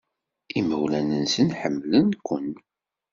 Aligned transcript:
Imawlan-nsen 0.59 1.49
ḥemmlen-ken. 1.59 2.47